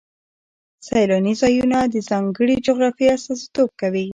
[0.85, 4.07] سیلاني ځایونه د ځانګړې جغرافیې استازیتوب کوي.